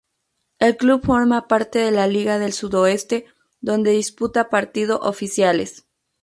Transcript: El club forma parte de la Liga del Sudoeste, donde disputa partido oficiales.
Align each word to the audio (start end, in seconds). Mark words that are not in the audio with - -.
El 0.57 0.77
club 0.77 1.03
forma 1.05 1.47
parte 1.47 1.77
de 1.77 1.91
la 1.91 2.07
Liga 2.07 2.39
del 2.39 2.53
Sudoeste, 2.53 3.25
donde 3.59 3.91
disputa 3.91 4.49
partido 4.49 4.97
oficiales. 5.01 5.85